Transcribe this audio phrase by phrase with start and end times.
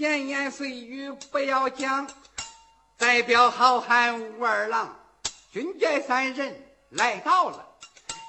[0.00, 2.08] 闲言碎语不要讲。
[2.96, 4.98] 代表好汉武二郎，
[5.52, 7.66] 军寨三人来到了，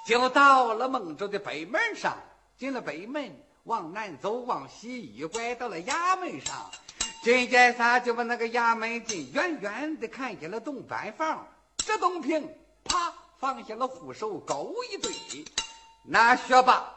[0.05, 2.17] 就到了孟州的北门上。
[2.57, 6.69] 进了北门，往南走，往西一拐，到了衙门上。
[7.23, 11.47] 军寨三就把那个衙门进，远远的看见了东班房。
[11.77, 12.53] 这东平
[12.83, 15.13] 啪放下了护手，勾一对，
[16.03, 16.93] 那学霸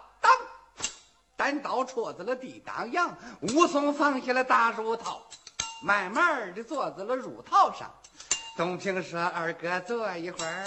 [1.36, 3.16] 单刀戳在了地当阳。
[3.40, 5.22] 武松放下了大褥套。
[5.82, 7.92] 慢慢的坐在了褥套上，
[8.56, 10.64] 东平说：“二哥坐一会儿，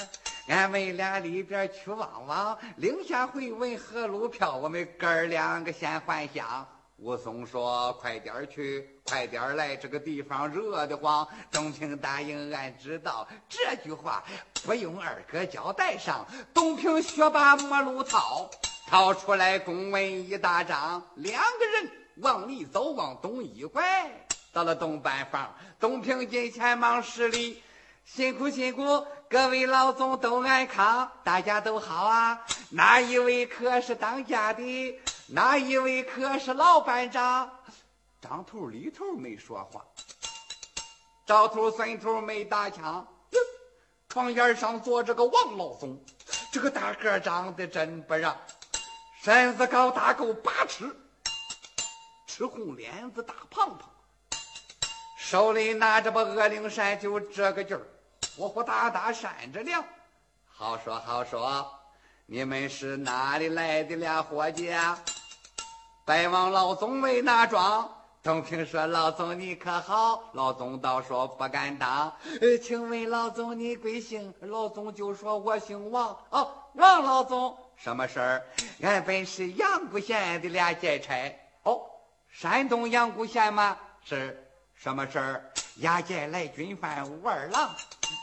[0.47, 14.23] 俺们俩里边去望望，领下回文河路票，我们哥儿两个先还乡。”武松说：“快点去，快点来，这个地方热得慌。”东平答应：“俺知道。”这句话
[14.63, 16.27] 不用二哥交代上。
[16.53, 18.47] 东平学把摸路套，
[18.89, 21.91] 掏出来公文一大张，两个人
[22.21, 24.09] 往里走，往东一拐。
[24.53, 27.61] 到了东板房，东平进前忙施礼，
[28.05, 32.41] 辛苦辛苦，各位老总都安康，大家都好啊。
[32.69, 34.99] 哪一位可是当家的？
[35.27, 37.51] 哪一位可是老班长？
[38.21, 39.85] 张头李头没说话，
[41.25, 43.05] 赵头孙头没搭腔。
[44.07, 46.01] 床沿上坐着个王老总，
[46.53, 48.35] 这个大个长得真不让，
[49.27, 50.89] 身子高大够八尺，
[52.27, 53.89] 赤红脸子大胖胖。
[55.17, 57.85] 手里拿着把恶灵扇，就这个劲儿，
[58.37, 59.83] 呼呼哒哒扇着凉。
[60.47, 61.69] 好说好说，
[62.25, 64.97] 你们是哪里来的俩伙计啊？
[66.05, 67.93] 拜望老总为哪桩？
[68.23, 74.33] 东平说：“老总你可好？”老总倒说：“不敢当。”呃，请问老总你贵姓？
[74.39, 78.45] 老总就说：“我姓王。”哦，王老总，什么事儿？
[78.81, 81.39] 俺本是阳谷县的俩劫差。
[81.63, 81.85] 哦，
[82.29, 83.77] 山东阳谷县吗？
[84.03, 84.43] 是。
[84.75, 85.51] 什么事儿？
[85.77, 87.69] 押解来军犯武二郎，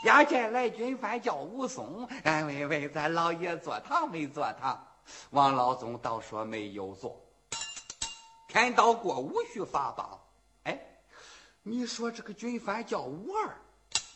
[0.05, 2.07] 押解来军犯叫武松。
[2.23, 4.85] 俺问问咱老爷坐堂没坐堂？
[5.31, 7.21] 王老总倒说没有坐。
[8.47, 10.19] 天道过午须发榜。
[10.63, 10.79] 哎，
[11.61, 13.55] 你说这个军犯叫武二，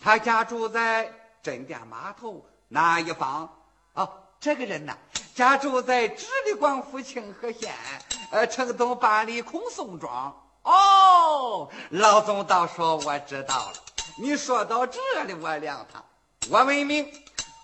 [0.01, 1.11] 他家住在
[1.41, 3.49] 镇店码头哪一方？
[3.93, 4.95] 啊，这个人呐，
[5.35, 7.73] 家住在直隶广府清河县
[8.31, 10.33] 呃城东八里孔宋庄。
[10.63, 13.73] 哦，老总倒说我知道了。
[14.17, 16.01] 你说到这里，我亮堂。
[16.49, 17.05] 我问明，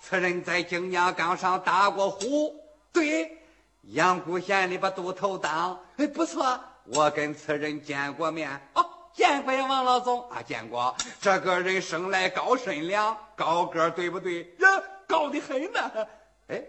[0.01, 2.53] 此人在景阳冈上打过虎。
[2.91, 3.37] 对，
[3.83, 5.79] 阳谷县里把都头当。
[5.95, 8.49] 哎，不错，我跟此人见过面。
[8.73, 10.93] 哦，见过呀，王老总啊，见过。
[11.21, 14.41] 这个人生来高身量，高个，对不对？
[14.59, 16.07] 呀，高的很呢。
[16.47, 16.63] 哎，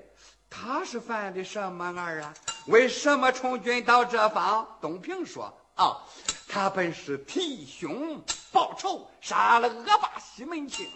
[0.49, 2.35] 他是犯的什么案啊？
[2.67, 4.67] 为什么从军到这方？
[4.81, 5.53] 东平说。
[5.77, 6.01] 啊，
[6.49, 8.19] 他本是替兄
[8.51, 10.89] 报仇，杀了恶霸西门庆，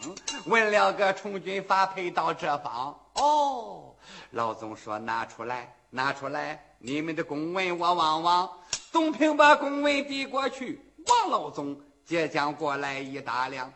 [0.46, 2.98] 问了个从军发配到这方。
[3.12, 3.94] 哦，
[4.30, 8.50] 老总说拿出来，拿出来，你们的公文我望望。
[8.90, 13.70] 东平把公文递过去，王老总接将过来一打量，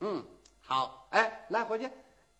[0.00, 0.24] 嗯，
[0.62, 1.86] 好，哎，来伙计，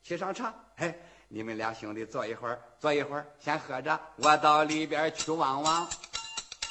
[0.03, 0.55] 沏上茶。
[0.77, 0.97] 哎，
[1.29, 5.87] 你们俩兄弟坐一会儿，坐一会儿，先喝着，我到里边去望望。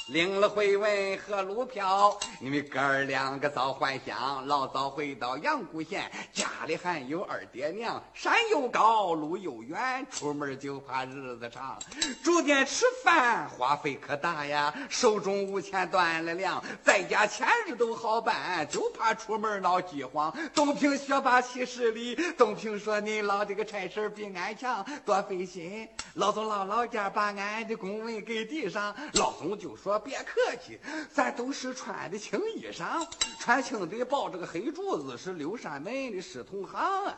[0.08, 8.04] 领了回文和路票，你们哥儿两个早还乡，老早回到阳谷县，家里还有二爹娘。
[8.14, 11.80] 山又高，路又远，出门就怕日子长。
[12.24, 20.32] 住店吃饭花费可大呀，手中无钱断了粮，在家钱日都好办，就怕出门闹饥荒。
[20.54, 29.95] 东平学霸七十里，东平说：“你老这个差事比俺强，多费心。”老总老老家把俺的公文给递上，老总就说。
[30.00, 30.80] 别客气，
[31.14, 33.08] 咱都是穿的青衣裳，
[33.40, 37.16] 穿青的抱着个黑柱子，是六扇门的师同行啊！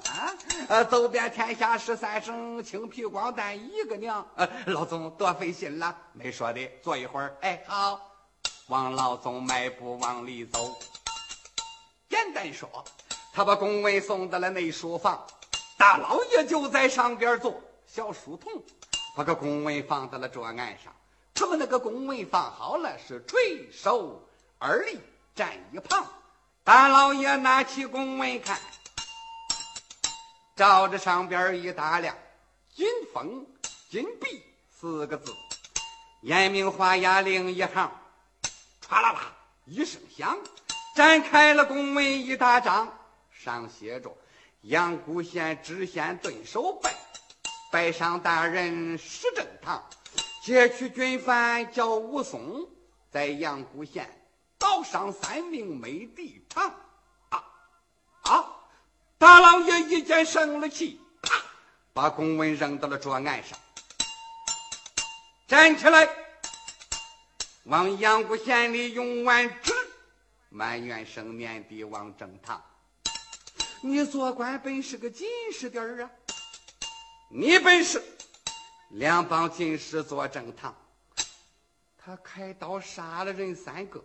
[0.69, 4.25] 呃，走遍天下十三省，青皮光蛋一个娘。
[4.35, 7.35] 呃，老总多费心了，没说的，坐一会儿。
[7.41, 7.99] 哎，好，
[8.67, 10.77] 王老总迈步往里走。
[12.09, 12.83] 简单说，
[13.33, 15.25] 他把公文送到了内书房，
[15.77, 18.51] 大老爷就在上边坐，小书童
[19.15, 20.93] 把个公文放到了桌案上。
[21.39, 24.99] 他们那个公文放好了，是垂手而立
[25.35, 26.03] 站一旁。
[26.63, 28.59] 大老爷拿起公文看，
[30.55, 32.17] 照着上边一打量
[32.73, 33.45] ，“金风
[33.87, 34.43] 金碧”
[34.75, 35.31] 四个字，
[36.23, 37.91] 严明画押另一行，
[38.89, 39.21] 唰啦啦
[39.65, 40.35] 一声响，
[40.95, 42.91] 展开了公文一大张，
[43.29, 44.11] 上写着
[44.63, 46.95] ：“阳谷县知县顿首拜，
[47.71, 49.87] 拜上大人石正堂。”
[50.47, 52.65] 劫取军犯叫武松，
[53.11, 54.09] 在阳谷县
[54.57, 56.73] 到老上三名美地场。
[57.27, 57.43] 啊
[58.21, 58.45] 啊！
[59.17, 61.35] 大老爷一见生了气，啪，
[61.91, 63.59] 把公文扔到了桌案上，
[65.49, 66.07] 站起来，
[67.65, 69.73] 往阳谷县里用完纸，
[70.47, 72.63] 埋怨生面的往正堂。
[73.81, 76.09] 你做官本是个紧实点儿啊！
[77.29, 78.01] 你本是
[78.89, 80.75] 两帮进士做正堂，
[81.97, 84.03] 他开刀杀了人三个，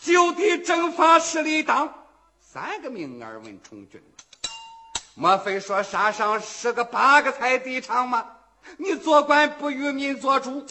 [0.00, 2.06] 就地正法十里当
[2.40, 4.02] 三个命儿问充军。
[5.14, 8.38] 莫非说杀上十个八个才地场吗？
[8.78, 10.64] 你做官不与民做主，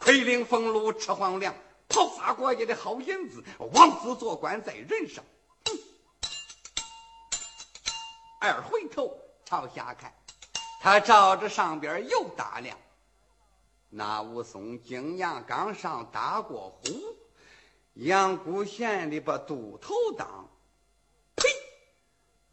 [0.00, 1.54] 亏领俸禄吃皇粮，
[1.88, 5.22] 讨伐国家的好银子，枉自做官在人上。
[8.40, 9.14] 二回头
[9.44, 10.10] 朝下看。
[10.82, 12.74] 他照着上边又打量，
[13.90, 17.16] 那武松景阳冈上打过虎，
[17.92, 20.48] 阳谷县里把都头当。
[21.36, 21.48] 呸！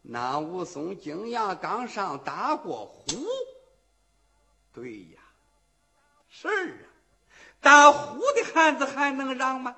[0.02, 3.04] 那武松景阳冈上打过虎，
[4.74, 5.20] 对呀，
[6.28, 6.84] 是啊，
[7.62, 9.74] 打虎的汉子还能让吗？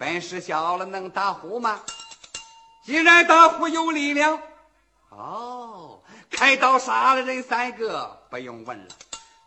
[0.00, 1.80] 本事小了能打虎吗？
[2.82, 4.42] 既然打虎有力量，
[5.10, 6.02] 哦。
[6.30, 8.94] 开刀杀了人三个，不用问了。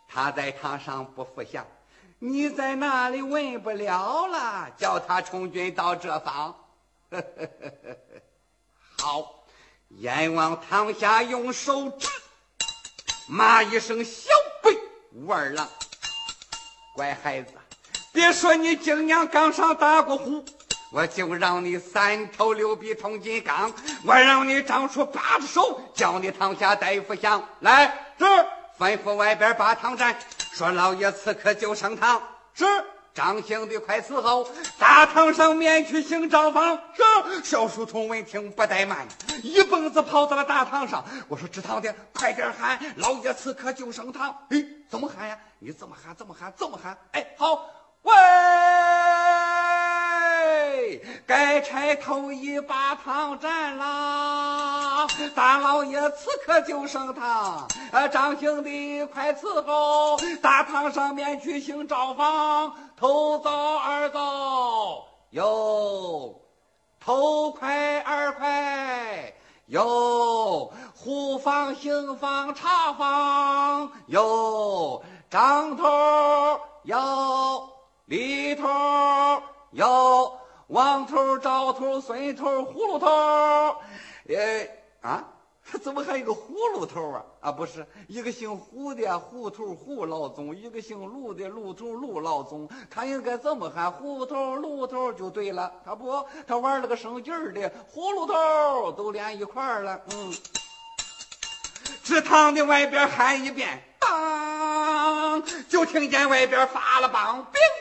[0.08, 1.66] 他在堂上不服降，
[2.18, 4.70] 你在那里问不了了。
[4.78, 6.56] 叫他从军到这方。
[8.98, 9.46] 好，
[9.90, 12.08] 阎王堂下用手指
[13.28, 14.30] 骂一声：“小
[14.64, 14.76] 辈
[15.14, 15.70] 武二郎，
[16.96, 17.54] 乖孩子，
[18.12, 20.44] 别说你今年刚上打过虎。”
[20.91, 23.71] 我就让你三头六臂通金刚，
[24.03, 27.47] 我让你长出八只手，叫你堂下大夫降。
[27.59, 27.86] 来，
[28.18, 28.25] 是
[28.80, 30.18] 吩咐外边把堂站，
[30.51, 32.19] 说老爷此刻就升堂。
[32.56, 32.65] 是
[33.13, 34.50] 张兴的快伺候，
[34.80, 36.80] 大堂上面去行招房。
[36.95, 39.07] 是小书童闻听不怠慢，
[39.44, 41.06] 一蹦子跑到了大堂上。
[41.27, 44.35] 我说知堂的，快点喊老爷此刻就升堂。
[44.50, 45.38] 哎，怎么喊呀？
[45.59, 46.15] 你怎么喊？
[46.15, 46.51] 怎么喊？
[46.57, 46.97] 怎么喊？
[47.12, 47.63] 哎，好，
[48.01, 48.13] 喂。
[51.25, 55.07] 该差头一把堂占啦！
[55.36, 66.36] 大老爷此刻就升堂，呃，张兄弟快伺候，大堂上面举行招房，头早二早哟，
[67.00, 69.33] 头快二快
[69.68, 75.85] 哟，户房行房茶房哟，张头
[76.83, 77.69] 哟，
[78.06, 78.68] 里头
[79.74, 80.38] 哟。
[80.69, 83.07] 王头、赵头、孙头、葫芦头，
[84.27, 84.68] 呃
[85.01, 85.24] 啊，
[85.81, 87.24] 怎么还有个葫芦头啊？
[87.42, 93.92] 啊，不是一个姓胡的胡头胡老总，一个姓卢的卢头卢老总，他应该怎么喊？
[93.92, 95.71] 胡头、卢头就对了。
[95.83, 100.00] 他不，他玩了个生劲儿的葫芦头，都连一块儿了。
[100.13, 100.31] 嗯，
[102.04, 107.79] 池塘的外边喊一遍，当，就听见外边发了棒，乒乓的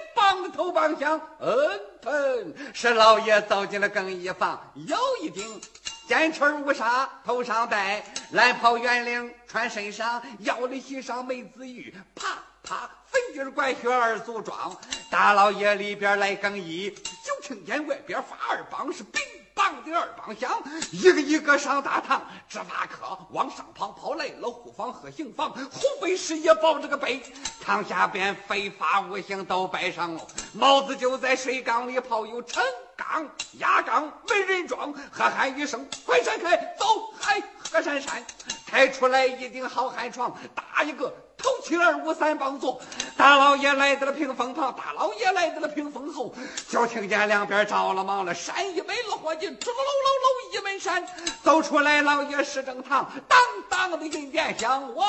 [0.53, 1.81] 头棒响，嗯。
[2.01, 5.61] 疼，是老爷走进了更衣房，有一顶
[6.07, 14.75] 尖翅乌纱头上戴，蓝袍圆领穿身上，腰里系上梅子玉，啪啪粉军管靴儿组装。
[15.11, 16.89] 大老爷里边来更衣，
[17.27, 19.21] 就听见外边发二棒是兵
[19.69, 27.23] 棒的二棒响，一个一个上大堂，执法科往上跑，跑来了护房和刑房，湖北师爷抱着个背，
[27.63, 32.63] 堂下边非法无形都摆上了，帽子就在水缸里泡，有陈
[32.97, 38.25] 缸、压缸、没人装，喝喊一声，快闪开，走，嗨，何闪闪，
[38.67, 41.13] 抬出来一顶好汉床，打一个。
[41.49, 42.79] 头七二五三帮坐，
[43.17, 46.35] 大老爷来到了屏风旁，大老爷来到了屏风后，
[46.69, 51.07] 就听见两边着了忙了，山一没了伙计，吱喽喽喽一门闪，
[51.43, 53.39] 走出来老爷是正堂，当
[53.71, 55.07] 当的银殿响，哇！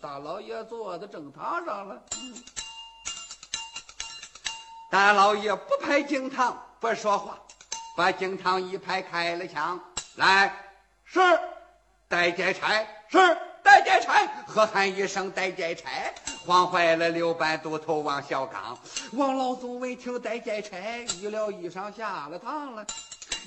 [0.00, 2.02] 大老爷坐在正堂上了，
[4.90, 7.38] 大老爷不拍惊堂，不说话，
[7.96, 9.78] 把惊堂一拍开了枪，
[10.16, 10.54] 来，
[11.04, 11.20] 是
[12.10, 12.84] 带劫差。
[13.08, 13.18] 是
[13.62, 15.88] 戴劫差，喝喊一声戴劫差，
[16.44, 18.76] 慌坏了刘班都头王小刚。
[19.12, 20.76] 王老总闻听戴劫差，
[21.20, 22.84] 一了衣裳下了堂了，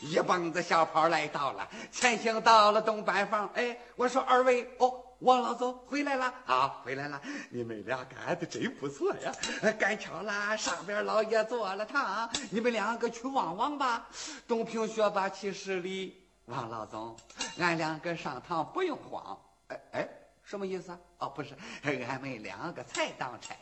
[0.02, 3.50] 一蹦子小跑来到了，前行到了东班房。
[3.56, 9.34] 哎，我说二位哦，王老总回来了啊，回来了，你们俩干的真不错呀，
[9.78, 14.08] 赶巧了，上边老爷坐了堂，你们两个去望望吧。
[14.48, 17.16] 东平学霸七十里，王老总，
[17.58, 19.38] 俺两个上堂不用慌。
[19.68, 20.10] 哎，哎
[20.44, 20.92] 什么意思？
[21.20, 23.56] 哦，不是，俺们两个才当差，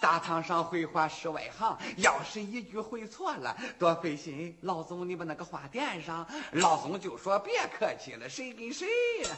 [0.00, 4.58] 大堂上会话是外行，要是一句会错了，多费心。
[4.62, 6.26] 老总，你把那个话垫上。
[6.50, 8.88] 老总就说别客气了，谁跟谁
[9.22, 9.30] 呀？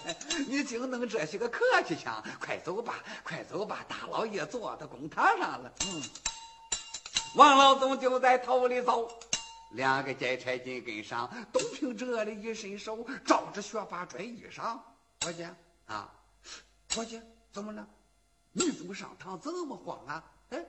[0.48, 5.70] 你净弄这些个客气腔，快走吧，快走吧，大老爷坐到公堂上了。
[5.84, 6.02] 嗯，
[7.34, 9.06] 王老总就在头里走，
[9.70, 11.28] 两个劫差紧跟上。
[11.52, 14.78] 东平这里一伸手，照着学霸拽衣裳，
[15.20, 15.46] 伙计
[15.86, 16.12] 啊。
[16.90, 17.20] 伙计，
[17.52, 17.86] 怎么了？
[18.52, 20.24] 你怎么上堂这么慌啊？
[20.50, 20.64] 哎，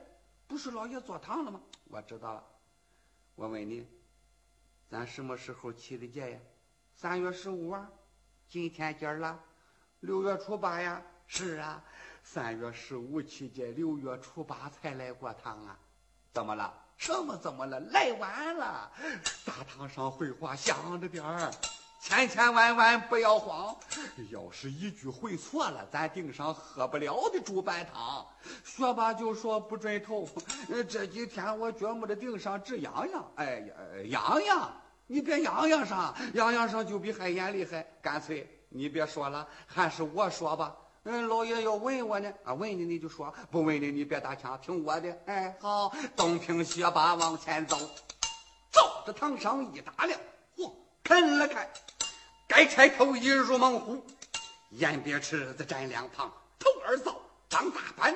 [0.46, 1.60] 不是老爷坐堂了吗？
[1.84, 2.44] 我知道了。
[3.34, 3.86] 我问你，
[4.90, 6.38] 咱什么时候起的节呀？
[6.94, 7.90] 三月十五啊。
[8.48, 9.38] 今天今了，
[10.00, 11.02] 六月初八呀。
[11.26, 11.84] 是啊，
[12.22, 15.78] 三月十五起戒，六月初八才来过堂啊。
[16.32, 16.72] 怎么了？
[16.98, 17.78] 什么怎么了？
[17.80, 18.90] 来晚了。
[19.46, 21.50] 大堂上会话响着点儿。
[22.00, 23.76] 千千万万不要慌，
[24.30, 28.24] 要是一句会错了，咱顶上喝不了的猪板汤。
[28.64, 30.28] 学霸就说不准投。
[30.88, 33.74] 这几天我觉摸着顶上直痒痒，哎呀，
[34.06, 34.72] 痒痒！
[35.06, 37.84] 你别痒痒上，痒痒上就比海眼厉害。
[38.00, 40.74] 干脆你别说了，还是我说吧。
[41.04, 45.16] 嗯，老爷要问我呢，啊，问你你就说，不问你你别打枪，听我的。
[45.26, 47.78] 哎，好，东平学霸往前走，
[48.70, 50.18] 照着堂上一打量，
[50.56, 51.68] 嚯，看了看。
[52.46, 54.04] 该差头一入猛虎，
[54.70, 58.14] 眼别池子站两旁，头二灶张大板，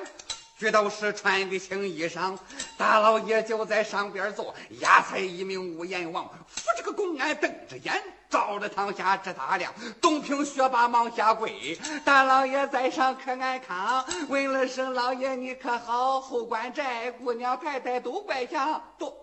[0.57, 2.37] 举道时穿的青衣裳。
[2.77, 9.71] 大老爷就在上边坐，压菜一名无阎王，扶着个公安瞪着眼，照着堂下直打量。
[10.01, 14.03] 东平学霸忙下跪，大老爷在上可安康？
[14.27, 16.19] 问了声老爷你可好？
[16.19, 19.15] 后官寨姑娘太太都怪强，都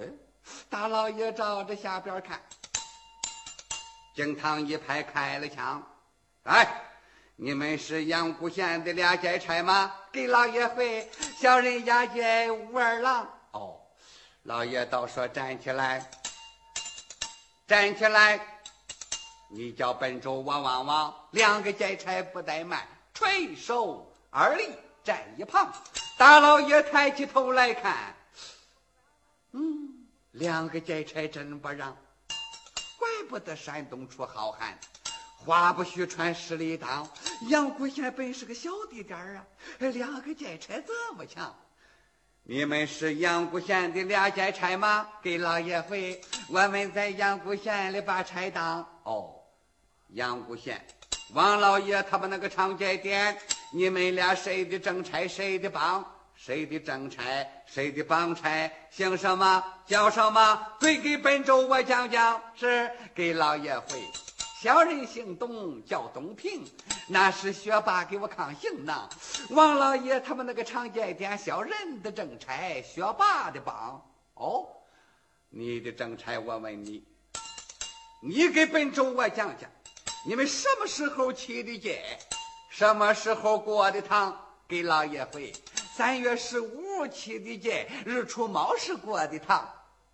[0.00, 0.08] 哎，
[0.70, 2.40] 大老爷照着下边看。
[4.14, 5.82] 惊堂一拍开了枪，
[6.44, 6.66] 哎，
[7.36, 9.92] 你们是阳谷县的俩劫差吗？
[10.10, 13.28] 给老爷回，小人押解武二郎。
[13.50, 13.76] 哦，
[14.44, 16.10] 老爷倒说站起来，
[17.70, 18.40] 站起来。
[19.48, 22.84] 你叫本州我望望，两个劫差不怠慢，
[23.14, 24.70] 垂手而立，
[25.04, 25.72] 站一旁。
[26.18, 28.16] 大老爷抬起头来看，
[29.52, 31.96] 嗯，两个劫差真不让。
[32.98, 34.76] 怪不得山东出好汉，
[35.36, 37.08] 话不虚传十里当。
[37.50, 39.46] 阳谷县本是个小地点啊，
[39.78, 41.56] 两个劫差这么强。
[42.52, 45.06] 你们是阳谷县的俩劫差吗？
[45.22, 48.84] 给老爷回，我们在阳谷县里把差当。
[49.04, 49.36] 哦，
[50.08, 50.84] 阳谷县，
[51.32, 53.38] 王老爷他把那个长街店，
[53.72, 56.04] 你们俩谁的正差，谁的帮？
[56.34, 57.22] 谁的正差，
[57.66, 60.60] 谁的帮差，姓什么叫什么？
[60.80, 62.42] 最给本州我讲讲。
[62.56, 64.02] 是给老爷回。
[64.62, 66.62] 小人姓董，叫东平，
[67.08, 69.08] 那是学霸给我抗刑呢。
[69.48, 74.06] 王老爷他们那个长街店，小人的正差，学霸的帮。
[74.34, 74.68] 哦，
[75.48, 77.02] 你的正差，我问你，
[78.22, 79.70] 你给本州我讲讲，
[80.26, 82.02] 你们什么时候起的戒？
[82.70, 84.38] 什么时候过的堂？
[84.68, 85.50] 给老爷回。
[85.96, 89.66] 三月十五起的节，日出卯时过的堂，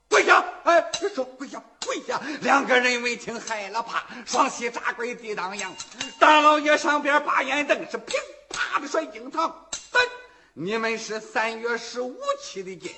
[0.08, 0.44] 跪下！
[0.62, 2.20] 哎，别说跪下，跪下！
[2.40, 5.72] 两个人闻听害了怕，双膝扎跪地当阳。
[6.18, 8.16] 大老爷上边把眼瞪，是噼
[8.50, 9.48] 啪的摔惊堂。
[9.92, 10.00] 哎，
[10.54, 12.94] 你们是三月十五起的节，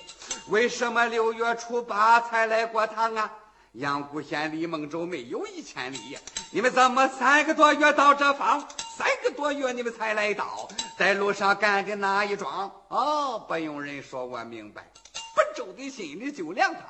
[0.49, 3.31] 为什么六月初八才来过堂啊？
[3.73, 6.19] 阳谷县离孟州没有一千里，
[6.51, 8.67] 你们怎么三个多月到这方？
[8.97, 10.69] 三个多月你们才来到？
[10.99, 12.73] 在路上干的哪一桩？
[12.89, 14.91] 哦，不用人说，我明白。
[15.37, 16.83] 本州的心里就凉堂，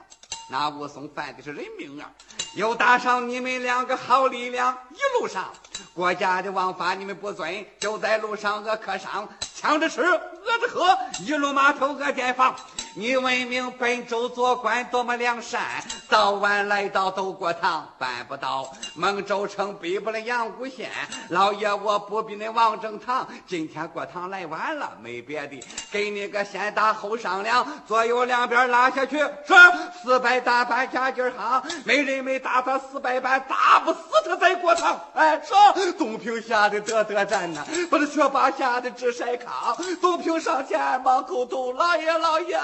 [0.50, 2.11] 那武松犯的是人命啊！
[2.55, 5.52] 又搭上你们两个好力量，一路上
[5.93, 12.57] 国家的王法你们不遵，就在路上饿客上，抢着吃，饿着喝，一路码头饿店房。
[12.99, 15.61] 你闻名本州做官多么良善，
[16.09, 20.90] 早晚来到都过堂，办不到孟州城比不了阳谷县。
[21.28, 25.62] 老爷我不比那王正堂，今天过堂来晚了，没别的，
[25.93, 29.55] 给你个先打后商量，左右两边拉下去，是
[30.02, 35.00] 四百大板加劲儿哈，没人没打他四百板，打不死他再过堂。
[35.14, 35.57] 哎，说
[35.93, 39.97] 东平吓得得得战呐，把这学霸吓得直晒炕。
[40.00, 42.59] 东平上前忙叩头，老爷老爷。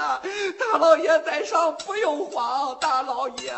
[0.57, 2.77] 大老爷在上，不用慌。
[2.79, 3.53] 大老爷，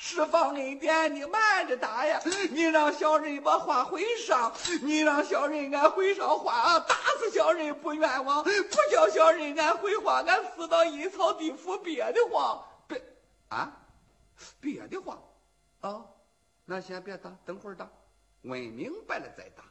[0.00, 2.20] 释放恩典，你慢着打呀！
[2.50, 4.52] 你让小人把话回上，
[4.82, 8.50] 你让小人俺回上话，打死小人不冤枉，不
[8.90, 12.62] 叫小人俺回话，俺死到阴曹地府憋得慌。
[12.86, 13.02] 别
[13.48, 13.72] 啊，
[14.60, 15.22] 憋得慌
[15.80, 16.04] 啊！
[16.64, 17.88] 那先别打，等会儿打，
[18.42, 19.64] 问明白了再打。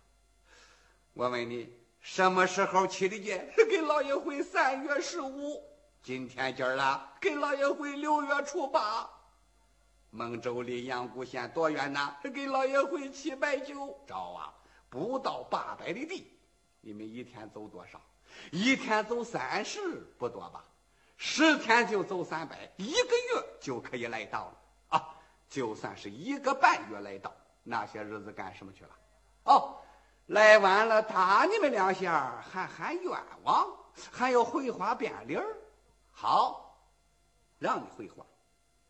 [1.13, 3.51] 我问你，什么时候起的节？
[3.69, 5.70] 给老爷回三月十五。
[6.03, 7.09] 今天今儿了？
[7.21, 9.07] 给老爷回六月初八。
[10.09, 12.15] 孟州离阳谷县多远呢？
[12.33, 13.95] 给老爷回七百九。
[14.07, 14.51] 找啊，
[14.89, 16.35] 不到八百里地。
[16.81, 18.01] 你们一天走多少？
[18.49, 19.79] 一天走三十，
[20.17, 20.65] 不多吧？
[21.17, 25.07] 十天就走三百，一个月就可以来到了啊！
[25.47, 27.31] 就算是一个半月来到，
[27.61, 28.89] 那些日子干什么去了？
[29.43, 29.77] 哦，
[30.25, 33.11] 来晚了打你们两下，还喊冤
[33.43, 33.67] 枉，
[34.11, 35.57] 还要回话变脸儿。
[36.21, 36.77] 好，
[37.57, 38.23] 让你回话，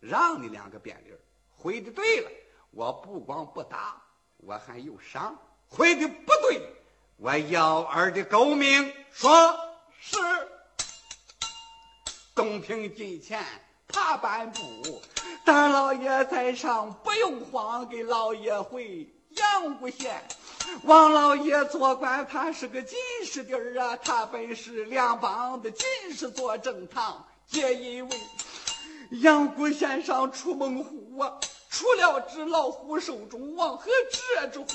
[0.01, 1.19] 让你两个变理儿。
[1.55, 2.29] 回的对了，
[2.71, 4.03] 我不光不打，
[4.35, 5.33] 我还有赏；
[5.69, 6.61] 回的不对，
[7.15, 8.93] 我幺儿的狗命。
[9.11, 9.57] 说
[9.97, 10.17] 是。
[12.35, 13.41] 东平近前
[13.87, 15.01] 爬半步，
[15.45, 20.21] 大老爷在上不用慌，给老爷回阳谷县。
[20.83, 28.17] 王老爷做官，他是个进士弟儿啊，他本是两帮的进士做正堂，皆因为
[29.21, 31.31] 阳谷先生出猛虎啊。
[31.71, 34.65] 除了只老虎手中王和这只虎，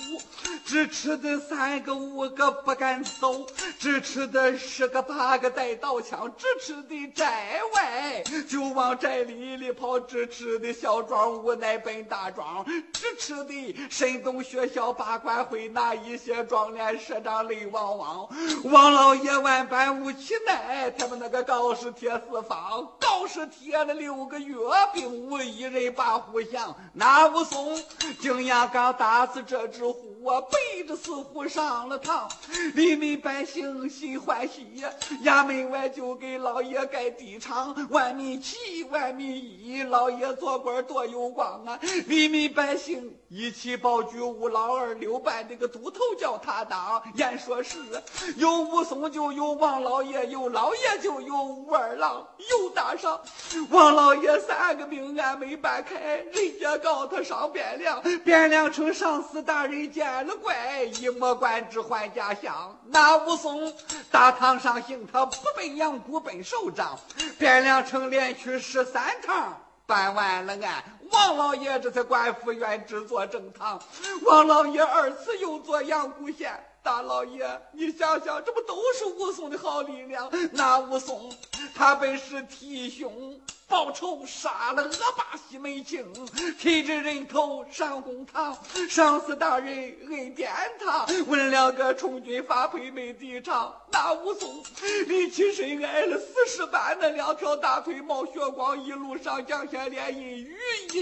[0.65, 3.47] 只吃的三个五个不敢走，
[3.79, 18.29] 只吃的十个八个带刀枪，只吃的寨外就往寨里里跑，只吃的小庄无奈奔大庄，只吃的神东学校八官会那一些庄连社长泪汪汪，
[18.65, 24.57] 王老爷万般无其奈，他们那个告示贴四方，告示贴了六个月，
[24.95, 26.75] 并无一人把虎降。
[26.93, 27.79] 那武松
[28.21, 30.41] 竟然敢打死这只虎啊！
[30.41, 32.29] 背着死虎上了堂，
[32.75, 34.91] 黎民百姓心欢喜呀。
[35.23, 41.79] 衙门外就给老爷盖地场，万民齐，万民一，老爷做官多有光啊！
[42.07, 47.03] 黎民百姓一起保举武老二六班那个都头叫他当。
[47.15, 47.79] 言说是
[48.37, 53.21] 有武松就有王老爷，有老爷就有武二郎，又打赏。
[53.71, 56.76] 王老爷三个命案没办开，人家。
[56.79, 62.79] 告他上汴梁，汴梁城上司大人见了怪，一摸官职换家乡。
[62.87, 63.73] 那武松
[64.11, 66.99] 大堂上刑，他不奔阳谷奔首长。
[67.39, 73.81] 汴梁城连去十三趟，办完了案，王老爷这才官复原职做正堂。
[74.23, 76.53] 王老爷二次又做阳谷县。
[76.87, 80.31] 大老爷，你想想，这不都是武松的好力量？
[80.53, 81.37] 那武松，
[81.75, 86.07] 他本是替兄报仇，杀了恶霸西门庆，
[86.61, 88.57] 提着人头上公堂，
[88.89, 93.75] 上司大人恩典他，问了个充军发配没地场。
[93.91, 94.63] 那武松
[95.09, 100.57] 立起身挨了四十板，那两条大腿冒血光，一路上将下连阴雨，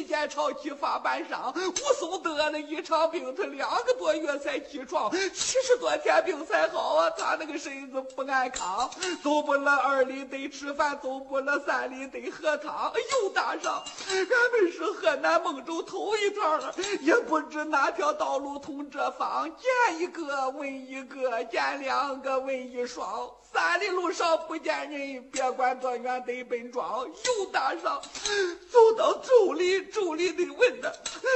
[0.04, 1.50] 一剑朝起发半上。
[1.56, 5.74] 武松得了一场病，他两个多月才起床，七十。
[5.80, 7.10] 多天病才好啊！
[7.10, 8.88] 他那个身子不安康，
[9.22, 12.92] 走不了二里得吃饭，走不了三里得喝汤。
[13.12, 19.50] 又打上，俺们是河南孟州头一趟了，也不知哪条道路通这方。
[19.56, 23.30] 见一个问一个，见两个问一双。
[23.52, 27.06] 三里路上不见人，别管多远得奔庄。
[27.06, 28.00] 又打上，
[28.70, 30.92] 走到周里，助理得问的；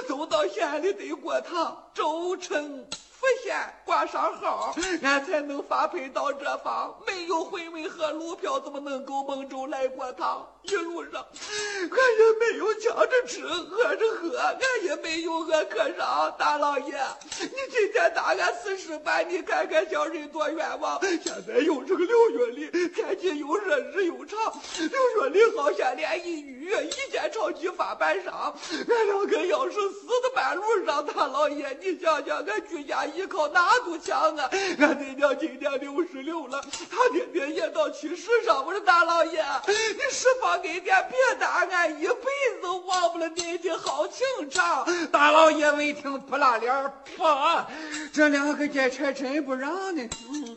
[0.08, 2.84] 走到县里得过他周城。
[3.20, 6.96] 府县挂上号，俺才能发配到这方。
[7.04, 10.46] 没有回文和路票，怎么能够蒙州来过堂？
[10.62, 16.32] 一路上，俺也没有抢着吃，饿着喝，俺也没有饿渴上。
[16.38, 16.94] 大老爷，
[17.40, 21.00] 你今天打俺四十板，你看看小人多冤枉。
[21.00, 24.38] 现在又是个六月里，天气又热，日又长。
[24.78, 28.54] 六月里好像连一雨，一见潮起发板上。
[28.88, 33.07] 俺两个要是死在半路上，大老爷，你想想，俺居家。
[33.14, 34.48] 依靠哪堵墙啊？
[34.78, 38.64] 俺爹娘今年六十六了，他爹爹也到七十上。
[38.64, 44.86] 我说大老爷，你释放恩典，别打俺一辈子忘不了您的好情长。
[45.10, 47.66] 大老爷闻听扑拉脸儿，啪！
[48.12, 50.08] 这两个劫差真不让呢。
[50.30, 50.56] 嗯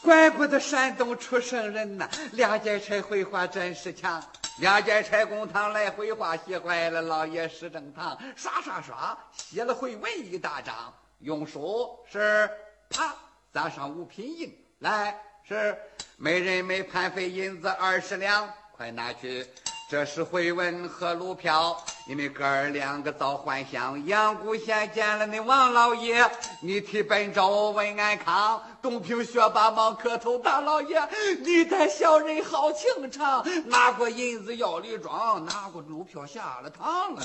[0.00, 4.22] 怪不得山东出圣人呐，两劫差回话真是强。
[4.60, 10.74] 两劫差公堂来回话，喜坏了老爷石正堂，刷刷刷写了回文一大张。
[11.20, 12.48] 用书是
[12.88, 13.12] 啪
[13.52, 15.76] 砸上五品银，来是
[16.16, 19.46] 每人每盘费银子二十两，快拿去。
[19.90, 24.06] 这是回文和路票，你们哥儿两个早还乡。
[24.06, 26.30] 阳谷县见了那王老爷，
[26.62, 28.62] 你替本州问安康。
[28.80, 31.00] 东平学霸忙磕头，大老爷，
[31.40, 37.22] 你待小人好情长，拿过银子要礼状，拿过路票下了堂了。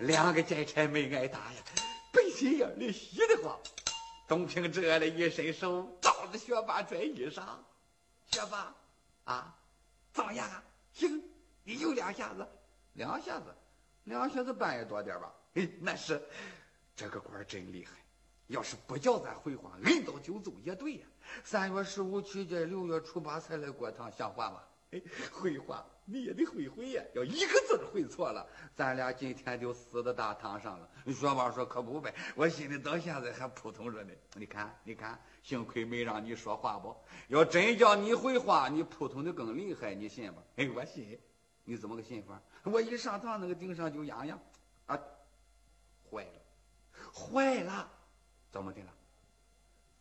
[0.00, 1.87] 两个劫差没挨打呀。
[2.18, 3.56] 背心眼里稀得慌，
[4.26, 7.44] 东平这了一伸手，到子学霸拽衣裳，
[8.26, 8.74] 学霸
[9.22, 9.56] 啊，
[10.12, 10.60] 怎么样啊？
[10.92, 11.22] 行，
[11.62, 12.44] 你有两下子，
[12.94, 13.54] 两下子，
[14.02, 15.32] 两下子半夜多点吧？
[15.54, 16.20] 嘿，那是，
[16.96, 17.92] 这个官真厉害。
[18.48, 21.06] 要是不叫咱回话，摁到就走也对呀。
[21.44, 24.60] 三月十五去见，六月初八才来过堂，像话吗？
[24.90, 30.88] 哎，会话你也得会会呀，要一个字会错了，咱俩今天就死在大堂上了。
[31.12, 34.12] 学霸说可不呗，我心里到现在还扑通着呢。
[34.34, 36.96] 你看，你看，幸亏没让你说话不？
[37.28, 40.40] 要真叫你会话，你扑通的更厉害，你信不？
[40.56, 41.20] 哎，我信。
[41.64, 42.40] 你怎么个信法？
[42.62, 44.40] 我一上堂，那个顶上就痒痒，
[44.86, 44.98] 啊，
[46.10, 47.86] 坏了，坏了，
[48.50, 48.94] 怎么的了？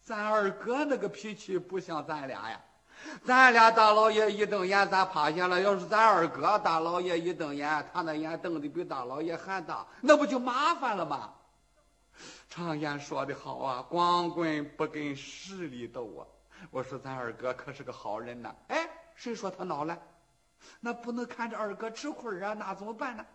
[0.02, 2.64] 咱二哥那个脾气不像咱俩呀。
[3.26, 5.62] 咱俩大老爷一瞪眼，咱趴下了。
[5.62, 11.34] 要是咱二哥大老爷一瞪眼，他那眼瞪的比大老爷还大，那不就麻烦了吗？
[12.50, 16.26] 常言说的好啊，光棍不跟势力斗啊。
[16.72, 18.56] 我说咱二哥可是个好人呐。
[18.70, 19.98] 哎，谁说他孬了？
[20.80, 23.26] 那不能看着二哥吃亏啊，那怎么办呢？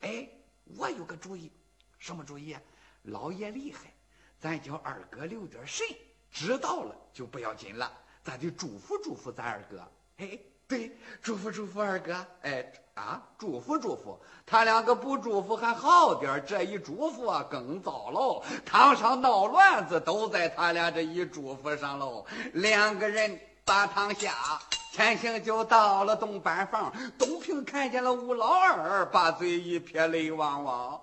[0.00, 0.28] 哎，
[0.76, 1.52] 我有个主意，
[1.98, 2.56] 什么主意？
[3.02, 3.92] 老爷厉害，
[4.40, 5.86] 咱叫二哥留点神，
[6.30, 7.92] 知道了就不要紧了。
[8.24, 9.82] 咱得祝福祝福咱二哥，
[10.18, 22.24] 哎，对，祝福祝福二哥，哎啊，祝福祝福，他两个不祝福还好点这一祝福啊更糟喽，堂上闹乱子都在他俩这一祝福上喽。
[22.52, 24.60] 两个人把堂下，
[24.92, 31.00] 前行就到了东班房，东平看见了吴老二，把嘴一撇，泪汪汪。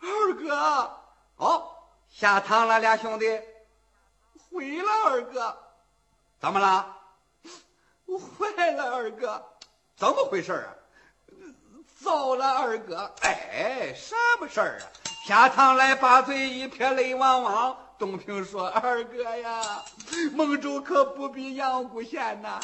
[0.00, 0.90] 二哥，
[1.36, 1.70] 哦，
[2.10, 3.26] 下堂了，俩兄弟，
[4.50, 5.56] 回了，二哥。
[6.44, 6.86] 怎么了？
[8.06, 9.42] 坏了，二哥！
[9.96, 10.68] 怎么回事啊？
[12.02, 13.10] 糟了，二哥！
[13.22, 14.84] 哎，什么事儿啊？
[15.26, 17.74] 下堂来，把嘴一撇，泪汪汪。
[17.98, 19.82] 东平说：“二哥呀，
[20.34, 22.60] 孟州可不比阳谷县呐，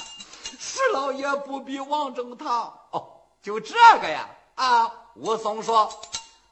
[0.59, 2.79] 石老爷不比王正堂。
[2.90, 4.29] 哦，就这个呀？
[4.57, 5.90] 啊！”武松说：“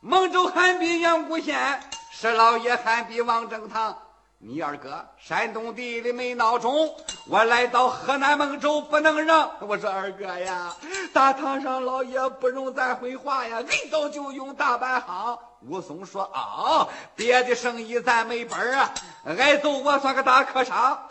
[0.00, 1.78] 孟州还比阳谷县，
[2.10, 3.94] 石老爷还比王正堂。”
[4.40, 6.94] 你二哥山东地里没闹钟，
[7.26, 9.50] 我来到河南孟州不能让。
[9.58, 10.76] 我说二哥呀，
[11.12, 15.36] 大堂上老爷不容咱回话呀，一到就用大板行。
[15.62, 21.08] 武松说啊，别的生意咱没本啊，挨揍我算个大客商。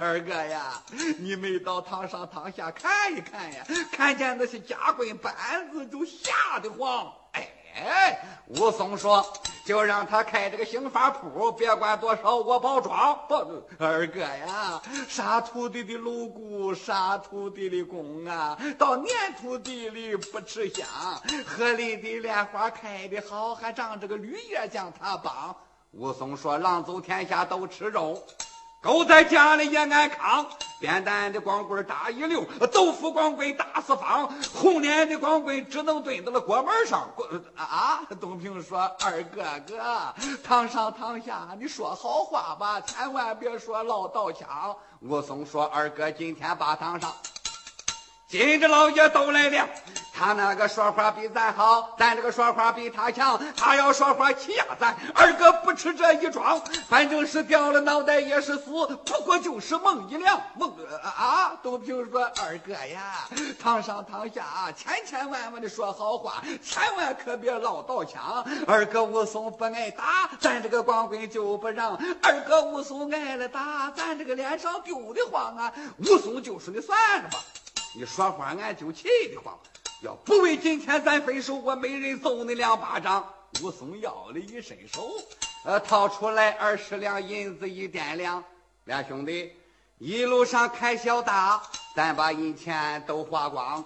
[0.00, 0.80] 二哥呀，
[1.18, 5.34] 你没到堂上堂下看一看呀，看见那些夹棍板
[5.72, 7.12] 子就吓得慌。
[7.86, 9.24] 哎，武松说
[9.64, 13.34] ：“就让他开这个刑法铺，别管多少，我包装。”不，
[13.78, 20.86] 二哥呀，杀徒弟的锣鼓，杀徒弟的弓啊，到撵徒弟里不吃香。
[21.46, 25.54] 河里的莲花开的好，还长这个绿叶将他绑。
[25.92, 28.22] 武松说：“狼走天下都吃肉。”
[28.80, 30.46] 狗在家里也安康，
[30.78, 37.10] 扁担的光棍打一溜，豆腐光棍打四方，红脸的光棍只能蹲到了锅门上。
[37.56, 38.00] 啊！
[38.20, 40.14] 东平说：“二哥哥，
[40.44, 47.12] 堂上堂下，你说好话吧，千万别说唠叨腔。”武松说：“二哥，今天把堂上。”
[48.30, 49.68] 今日老爷都来了，
[50.18, 53.40] 他那个说话比咱好，咱这个说话比他强。
[53.56, 60.42] 他要说话欺压咱，二哥不吃这一桩，反正是掉了脑袋也是死，不过就是梦一凉。
[60.56, 61.56] 梦啊！
[61.62, 63.28] 东平说：“二哥呀，
[63.62, 68.44] 堂上堂下，千千万万的说好话，千万可别唠叨腔。
[68.66, 71.96] 二哥武松不挨打，咱这个光棍就不让。
[72.20, 75.72] 二哥武松挨了打，咱这个脸上丢的慌啊！
[75.98, 77.38] 武松就说：“你算了吧。”
[77.94, 79.56] 你说话俺就气得慌，
[80.02, 83.28] 要不为今天咱分手，我没人揍你两巴掌。
[83.62, 85.10] 武松腰里一伸手，
[85.64, 88.44] 呃，掏出来二十两银子一掂量，
[88.84, 89.52] 俩兄弟
[89.98, 91.60] 一路上开销大，
[91.96, 93.84] 咱把银钱都花光。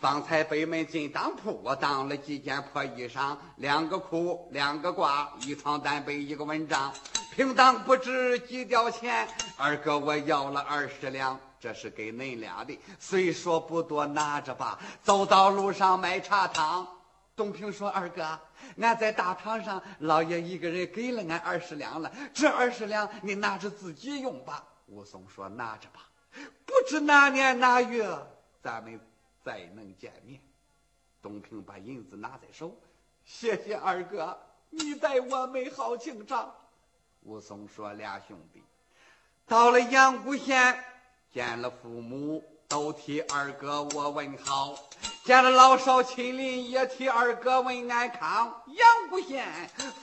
[0.00, 6.92] 方才北门进当铺，我当了几件破衣裳，两个裤，两个褂，一床单被，一个蚊帐，
[7.34, 9.26] 平当不值几吊钱。
[9.56, 11.40] 二哥，我要了二十两。
[11.64, 14.78] 这是给恁俩的，虽说不多，拿着吧。
[15.02, 16.86] 走到路上买茶汤。
[17.34, 18.38] 东平说：“二哥，
[18.78, 26.02] 俺在大堂上，老爷一个人给了俺二十两了，这二十两你拿着自己用吧。”武松说：“拿着吧，
[26.66, 28.14] 不知哪年哪月
[28.62, 29.00] 咱们
[29.42, 30.38] 再能见面。”
[31.22, 32.76] 东平把银子拿在手，
[33.24, 36.54] 谢谢二哥，你待我没好情长。
[37.22, 38.62] 武松说：“俩兄弟
[39.46, 40.78] 到了阳谷县。”
[41.34, 44.72] 见了父母，都替二哥我问好。
[45.24, 48.62] 见了老少亲邻，也替二哥问安康。
[48.68, 49.44] 杨谷县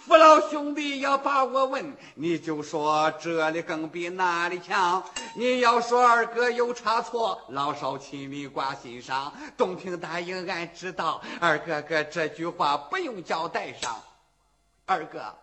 [0.06, 5.02] 父老兄弟要把我问，你就说这里更比那里强。
[5.34, 9.32] 你要说二哥有差错，老少亲邻挂心上。
[9.56, 14.04] 东平答应俺知道，二哥哥这句话不用交代上。
[14.86, 15.34] 二哥，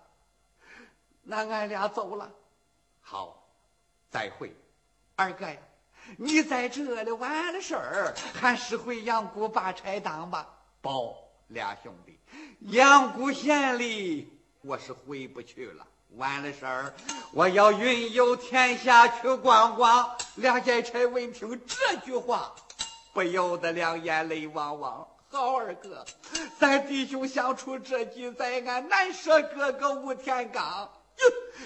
[1.22, 2.31] 那俺俩走了。
[3.01, 3.42] 好，
[4.11, 4.55] 再会，
[5.16, 5.57] 二哥呀。
[6.16, 10.49] 你在这里完了事儿，还是回阳谷把差当吧。
[10.81, 11.14] 包
[11.49, 12.18] 俩兄弟，
[12.73, 15.87] 阳谷县里我是回不去了。
[16.16, 16.94] 完了事儿，
[17.33, 20.16] 我要云游天下去逛逛。
[20.37, 22.55] 俩劫差闻听这句话，
[23.12, 25.07] 不由得两眼泪汪汪。
[25.31, 26.07] 好二哥，
[26.59, 30.90] 咱弟兄相处这几载，俺难舍哥哥吴天刚。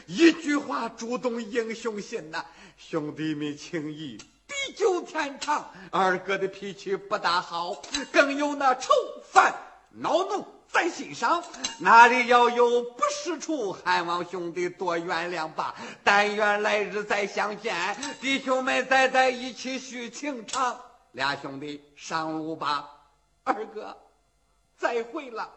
[0.06, 2.44] 一句话触动英雄心呐，
[2.76, 4.18] 兄弟们情谊。
[4.64, 8.92] 地久天长，二哥的脾气不大好，更有那愁
[9.24, 9.52] 烦
[9.90, 11.42] 恼怒在心上，
[11.80, 15.74] 哪里要有不是处，还望兄弟多原谅吧。
[16.04, 17.74] 但愿来日再相见，
[18.20, 20.80] 弟兄们再在一起叙情长。
[21.10, 22.88] 俩兄弟上路吧，
[23.42, 23.96] 二哥，
[24.78, 25.50] 再会了，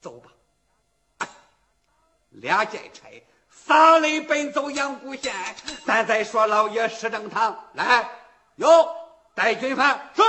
[0.00, 1.28] 走吧。
[2.30, 3.10] 俩劫差。
[3.66, 5.34] 撒雷奔走阳谷县，
[5.84, 8.08] 咱再说老爷石正堂来，
[8.54, 8.88] 有
[9.34, 10.22] 戴军犯是。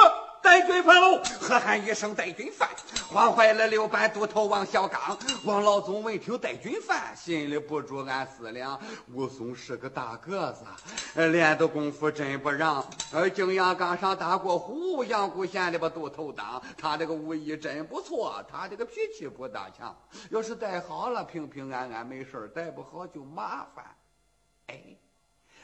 [0.47, 1.21] 带军犯喽！
[1.41, 2.69] 喝喊一声带军犯，
[3.11, 5.17] 慌坏了六班都头王小刚。
[5.43, 8.79] 王老总闻听带军犯，心里不住暗思量：
[9.11, 10.63] 武松是个大个子，
[11.31, 12.81] 练的功夫真不让。
[13.11, 16.63] 呃，景阳冈上打过虎，阳谷县里把都头当。
[16.77, 19.93] 他这个武艺真不错，他这个脾气不大强。
[20.29, 23.85] 要是带好了，平平安安没事带不好就麻烦。
[24.67, 24.81] 哎，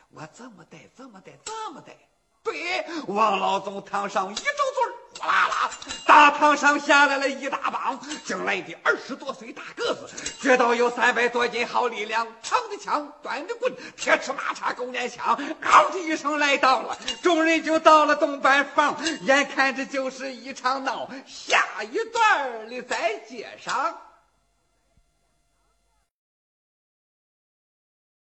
[0.10, 0.78] 我这么带？
[0.94, 1.32] 这么带？
[1.46, 1.96] 这么带？
[2.44, 5.72] 对，王老总堂上一周嘴哗啦啦，
[6.06, 10.10] 大堂上下来了一大帮，进来的二十多岁大个子，
[10.42, 23.98] 觉得有三百多斤好力量，长的枪，短的棍，铁尺马叉狗撵枪，嗷的一声来到了，众人就到了东板房，眼看着就是一场闹，下一段里再接上。